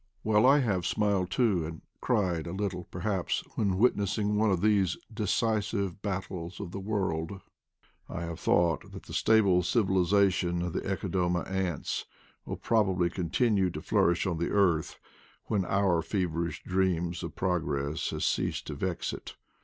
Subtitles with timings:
[0.23, 4.61] Well, I have smiled too, and cried a little, perhaps, when, wit nessing one of
[4.61, 7.39] these "decisive battles of the world,''
[8.09, 12.05] I have thought that the stable civilization of the CEcodoma ants
[12.47, 14.97] will probably continue to* flourish on the earth
[15.45, 19.35] when our feverish dream of progress has ceased to vex it.